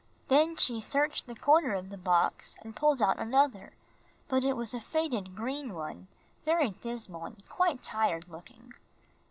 [0.29, 3.73] Then she searched the corner of the box and pulled out another,
[4.27, 6.07] but it was a faded green one,
[6.43, 8.73] very dismal, and quite tired looking.